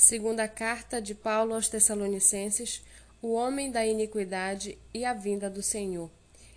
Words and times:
Segunda 0.00 0.48
carta 0.48 0.98
de 0.98 1.14
Paulo 1.14 1.52
aos 1.52 1.68
Tessalonicenses, 1.68 2.82
o 3.20 3.34
homem 3.34 3.70
da 3.70 3.84
iniquidade 3.86 4.78
e 4.94 5.04
a 5.04 5.12
vinda 5.12 5.50
do 5.50 5.62
Senhor. 5.62 6.10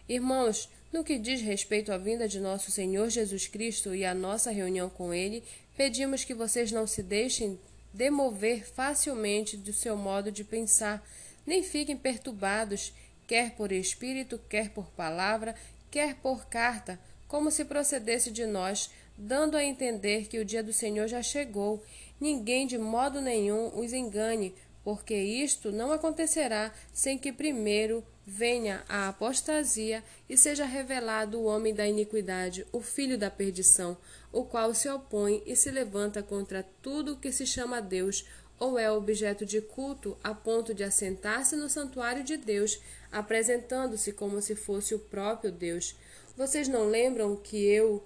Irmãos, 0.08 0.70
no 0.94 1.04
que 1.04 1.20
diz 1.20 1.42
respeito 1.42 1.92
à 1.92 1.98
vinda 1.98 2.26
de 2.26 2.40
nosso 2.40 2.72
Senhor 2.72 3.10
Jesus 3.10 3.46
Cristo 3.46 3.94
e 3.94 4.06
à 4.06 4.14
nossa 4.14 4.50
reunião 4.50 4.90
com 4.90 5.14
ele, 5.14 5.44
pedimos 5.76 6.24
que 6.24 6.34
vocês 6.34 6.72
não 6.72 6.88
se 6.88 7.04
deixem 7.04 7.60
demover 7.94 8.66
facilmente 8.66 9.58
do 9.58 9.74
seu 9.74 9.98
modo 9.98 10.32
de 10.32 10.46
pensar, 10.46 11.06
nem 11.46 11.62
fiquem 11.62 11.98
perturbados, 11.98 12.94
quer 13.28 13.58
por 13.58 13.74
espírito, 13.74 14.40
quer 14.48 14.70
por 14.70 14.86
palavra, 14.92 15.54
quer 15.92 16.16
por 16.16 16.46
carta, 16.46 16.98
como 17.28 17.52
se 17.52 17.66
procedesse 17.66 18.32
de 18.32 18.46
nós, 18.46 18.90
dando 19.18 19.56
a 19.56 19.64
entender 19.64 20.28
que 20.28 20.40
o 20.40 20.46
dia 20.46 20.64
do 20.64 20.74
Senhor 20.74 21.08
já 21.08 21.22
chegou. 21.22 21.84
Ninguém 22.20 22.66
de 22.68 22.78
modo 22.78 23.22
nenhum 23.22 23.72
os 23.80 23.94
engane, 23.94 24.56
porque 24.84 25.16
isto 25.16 25.72
não 25.72 25.92
acontecerá 25.92 26.74
sem 26.94 27.18
que 27.18 27.32
primeiro 27.32 28.04
venha 28.26 28.84
a 28.88 29.10
apostasia 29.10 30.04
e 30.30 30.38
seja 30.38 30.66
revelado 30.66 31.40
o 31.40 31.46
homem 31.46 31.74
da 31.74 31.88
iniquidade, 31.88 32.66
o 32.72 32.82
filho 32.82 33.18
da 33.18 33.30
perdição, 33.30 33.98
o 34.32 34.44
qual 34.44 34.74
se 34.74 34.90
opõe 34.90 35.44
e 35.46 35.56
se 35.56 35.70
levanta 35.70 36.24
contra 36.24 36.64
tudo 36.82 37.18
que 37.18 37.32
se 37.32 37.46
chama 37.46 37.82
Deus 37.82 38.26
ou 38.64 38.80
é 38.80 38.92
objeto 38.92 39.46
de 39.46 39.60
culto 39.62 40.18
a 40.24 40.34
ponto 40.34 40.74
de 40.74 40.84
assentar-se 40.84 41.56
no 41.56 41.70
santuário 41.70 42.24
de 42.24 42.38
Deus, 42.38 42.80
apresentando-se 43.12 44.14
como 44.14 44.42
se 44.42 44.56
fosse 44.56 44.96
o 44.96 45.00
próprio 45.00 45.52
Deus. 45.52 45.96
Vocês 46.38 46.68
não 46.68 46.88
lembram 46.88 47.36
que 47.36 47.64
eu 47.66 48.04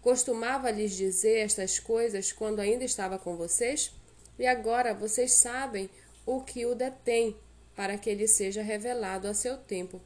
Costumava 0.00 0.70
lhes 0.70 0.92
dizer 0.92 1.38
estas 1.40 1.78
coisas 1.78 2.32
quando 2.32 2.60
ainda 2.60 2.84
estava 2.84 3.18
com 3.18 3.36
vocês? 3.36 3.92
E 4.38 4.46
agora 4.46 4.94
vocês 4.94 5.32
sabem 5.32 5.90
o 6.24 6.40
que 6.40 6.64
o 6.64 6.74
detém, 6.74 7.36
para 7.74 7.98
que 7.98 8.08
ele 8.08 8.28
seja 8.28 8.62
revelado 8.62 9.26
a 9.26 9.34
seu 9.34 9.56
tempo. 9.56 10.00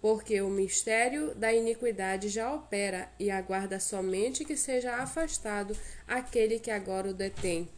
Porque 0.00 0.40
o 0.40 0.48
mistério 0.48 1.34
da 1.34 1.52
iniquidade 1.52 2.28
já 2.28 2.52
opera 2.52 3.10
e 3.18 3.30
aguarda 3.30 3.78
somente 3.78 4.44
que 4.44 4.56
seja 4.56 4.96
afastado 4.96 5.76
aquele 6.06 6.58
que 6.58 6.70
agora 6.70 7.10
o 7.10 7.14
detém. 7.14 7.68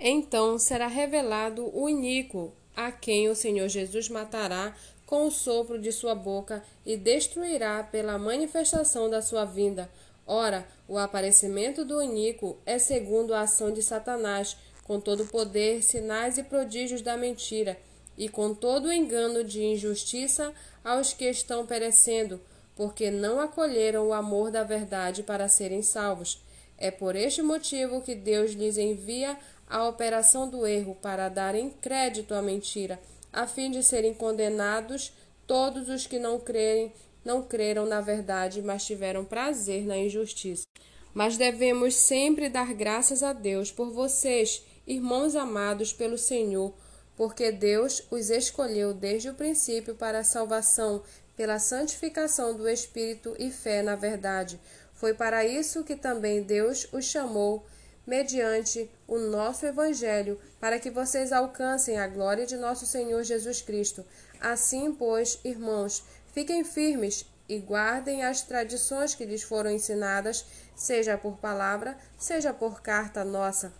Então 0.00 0.58
será 0.58 0.86
revelado 0.86 1.70
o 1.72 1.88
iníquo, 1.88 2.52
a 2.74 2.90
quem 2.90 3.28
o 3.28 3.36
Senhor 3.36 3.68
Jesus 3.68 4.08
matará 4.08 4.74
com 5.04 5.26
o 5.26 5.30
sopro 5.30 5.78
de 5.78 5.92
sua 5.92 6.14
boca 6.14 6.64
e 6.86 6.96
destruirá 6.96 7.82
pela 7.82 8.16
manifestação 8.16 9.10
da 9.10 9.20
sua 9.20 9.44
vinda 9.44 9.90
Ora, 10.32 10.64
o 10.86 10.96
aparecimento 10.96 11.84
do 11.84 12.00
iníquo 12.00 12.56
é 12.64 12.78
segundo 12.78 13.34
a 13.34 13.40
ação 13.40 13.72
de 13.72 13.82
Satanás, 13.82 14.56
com 14.84 15.00
todo 15.00 15.24
o 15.24 15.26
poder, 15.26 15.82
sinais 15.82 16.38
e 16.38 16.44
prodígios 16.44 17.02
da 17.02 17.16
mentira, 17.16 17.76
e 18.16 18.28
com 18.28 18.54
todo 18.54 18.86
o 18.86 18.92
engano 18.92 19.42
de 19.42 19.60
injustiça 19.60 20.54
aos 20.84 21.12
que 21.12 21.24
estão 21.24 21.66
perecendo, 21.66 22.40
porque 22.76 23.10
não 23.10 23.40
acolheram 23.40 24.06
o 24.06 24.12
amor 24.12 24.52
da 24.52 24.62
verdade 24.62 25.24
para 25.24 25.48
serem 25.48 25.82
salvos. 25.82 26.40
É 26.78 26.92
por 26.92 27.16
este 27.16 27.42
motivo 27.42 28.00
que 28.00 28.14
Deus 28.14 28.52
lhes 28.52 28.78
envia 28.78 29.36
a 29.70 29.88
operação 29.88 30.48
do 30.48 30.66
erro 30.66 30.96
para 31.00 31.28
darem 31.28 31.70
crédito 31.70 32.34
à 32.34 32.42
mentira, 32.42 33.00
a 33.32 33.46
fim 33.46 33.70
de 33.70 33.82
serem 33.84 34.12
condenados 34.12 35.12
todos 35.46 35.88
os 35.88 36.06
que 36.06 36.18
não 36.18 36.40
crerem 36.40 36.92
não 37.24 37.42
creram 37.42 37.86
na 37.86 38.00
verdade, 38.00 38.62
mas 38.62 38.84
tiveram 38.84 39.24
prazer 39.24 39.86
na 39.86 39.96
injustiça. 39.96 40.64
Mas 41.12 41.36
devemos 41.36 41.94
sempre 41.94 42.48
dar 42.48 42.72
graças 42.74 43.22
a 43.22 43.32
Deus 43.32 43.70
por 43.70 43.90
vocês, 43.90 44.64
irmãos 44.86 45.36
amados 45.36 45.92
pelo 45.92 46.16
Senhor, 46.16 46.72
porque 47.16 47.52
Deus 47.52 48.02
os 48.10 48.30
escolheu 48.30 48.94
desde 48.94 49.28
o 49.28 49.34
princípio 49.34 49.94
para 49.94 50.20
a 50.20 50.24
salvação, 50.24 51.02
pela 51.36 51.58
santificação 51.58 52.56
do 52.56 52.68
Espírito 52.68 53.36
e 53.38 53.50
fé 53.50 53.82
na 53.82 53.94
verdade. 53.94 54.58
Foi 54.94 55.14
para 55.14 55.44
isso 55.44 55.84
que 55.84 55.96
também 55.96 56.42
Deus 56.42 56.88
os 56.92 57.04
chamou, 57.04 57.64
mediante 58.10 58.90
o 59.06 59.16
nosso 59.18 59.64
Evangelho, 59.64 60.38
para 60.58 60.78
que 60.78 60.90
vocês 60.90 61.32
alcancem 61.32 61.98
a 61.98 62.06
glória 62.06 62.44
de 62.44 62.56
nosso 62.56 62.84
Senhor 62.84 63.22
Jesus 63.22 63.62
Cristo. 63.62 64.04
Assim, 64.40 64.92
pois, 64.92 65.38
irmãos, 65.44 66.02
Fiquem 66.32 66.62
firmes 66.62 67.26
e 67.48 67.58
guardem 67.58 68.22
as 68.22 68.42
tradições 68.42 69.14
que 69.14 69.24
lhes 69.24 69.42
foram 69.42 69.70
ensinadas, 69.70 70.44
seja 70.76 71.18
por 71.18 71.38
palavra, 71.38 71.98
seja 72.16 72.54
por 72.54 72.80
carta 72.80 73.24
nossa. 73.24 73.72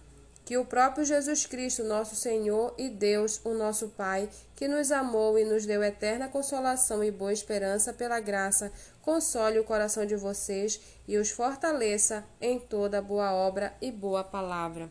Que 0.45 0.57
o 0.59 0.65
próprio 0.65 1.05
Jesus 1.05 1.47
Cristo, 1.47 1.85
nosso 1.85 2.17
Senhor 2.17 2.75
e 2.77 2.89
Deus, 2.89 3.41
o 3.45 3.55
nosso 3.55 3.89
Pai, 3.89 4.29
que 4.57 4.67
nos 4.67 4.91
amou 4.91 5.39
e 5.39 5.45
nos 5.45 5.65
deu 5.65 5.83
eterna 5.83 6.29
consolação 6.29 7.05
e 7.05 7.11
boa 7.11 7.33
esperança 7.33 7.93
pela 7.93 8.19
graça, 8.19 8.73
console 9.01 9.59
o 9.59 9.65
coração 9.65 10.05
de 10.05 10.17
vocês 10.17 10.81
e 11.07 11.17
os 11.17 11.31
fortaleça 11.31 12.25
em 12.41 12.59
toda 12.59 13.01
boa 13.01 13.33
obra 13.33 13.73
e 13.81 13.93
boa 13.93 14.25
palavra. 14.25 14.91